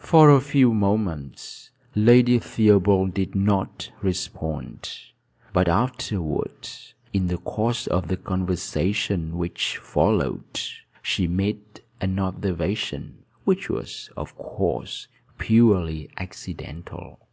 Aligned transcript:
For 0.00 0.30
a 0.30 0.40
few 0.40 0.74
moments 0.74 1.70
Lady 1.94 2.40
Theobald 2.40 3.14
did 3.14 3.36
not 3.36 3.92
respond; 4.02 4.90
but 5.52 5.68
afterward, 5.68 6.68
in 7.12 7.28
the 7.28 7.38
course 7.38 7.86
of 7.86 8.08
the 8.08 8.16
conversation 8.16 9.38
which 9.38 9.76
followed, 9.78 10.60
she 11.02 11.28
made 11.28 11.62
an 12.00 12.18
observation 12.18 13.18
which 13.44 13.68
was, 13.70 14.10
of 14.16 14.36
course, 14.36 15.06
purely 15.38 16.10
incidental. 16.18 17.28